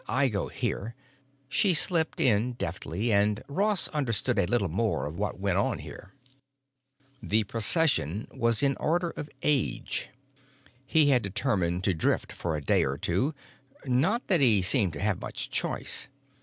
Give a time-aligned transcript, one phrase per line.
[0.07, 0.95] I go here——"
[1.47, 6.11] She slipped in deftly, and Ross understood a little more of what went on here.
[7.21, 10.09] The procession was in order of age.
[10.87, 15.21] He had determined to drift for a day or two—not that he seemed to have
[15.21, 16.07] much choice.